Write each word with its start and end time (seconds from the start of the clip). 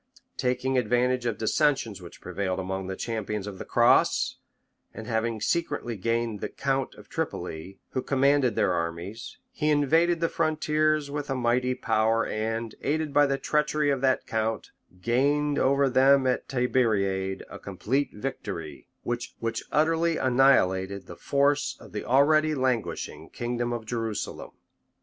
Taking 0.37 0.79
advantage 0.79 1.27
of 1.27 1.37
dissensions 1.37 2.01
which 2.01 2.21
prevailed 2.21 2.57
among 2.57 2.87
the 2.87 2.95
champions 2.95 3.45
of 3.45 3.59
the 3.59 3.65
cross, 3.65 4.37
and 4.95 5.05
having 5.05 5.39
secretly 5.39 5.95
gained 5.95 6.39
the 6.41 6.49
count 6.49 6.95
of 6.95 7.07
Tripoli, 7.07 7.77
who 7.91 8.01
commanded 8.01 8.55
their 8.55 8.73
armies, 8.73 9.37
he 9.51 9.69
invaded 9.69 10.19
the 10.19 10.27
frontiers 10.27 11.11
with 11.11 11.29
a 11.29 11.35
mighty 11.35 11.75
power 11.75 12.25
and, 12.25 12.73
aided 12.81 13.13
by 13.13 13.27
the 13.27 13.37
treachery 13.37 13.91
of 13.91 14.01
that 14.01 14.25
count, 14.25 14.71
gained 15.03 15.59
over 15.59 15.87
them 15.87 16.25
at 16.25 16.47
Tiberiade 16.49 17.43
a 17.47 17.59
complete 17.59 18.11
victory, 18.11 18.87
which 19.03 19.35
utterly 19.71 20.17
annihilated 20.17 21.05
the 21.05 21.15
force 21.15 21.77
of 21.79 21.91
the 21.91 22.03
already 22.05 22.55
languishing 22.55 23.29
kingdom 23.29 23.71
of 23.71 23.85
Jerusalem 23.85 24.37
{1187. 24.49 24.57